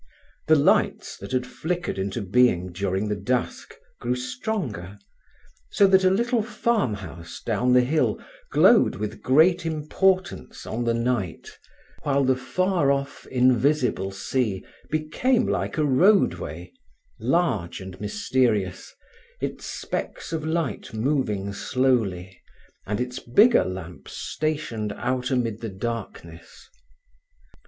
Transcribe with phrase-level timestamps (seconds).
[0.47, 4.97] The lights that had flickered into being during the dusk grew stronger,
[5.69, 8.19] so that a little farmhouse down the hill
[8.49, 11.51] glowed with great importance on the night,
[12.01, 16.73] while the far off in visible sea became like a roadway,
[17.19, 18.95] large and mysterious,
[19.39, 22.41] its specks of light moving slowly,
[22.87, 26.69] and its bigger lamps stationed out amid the darkness.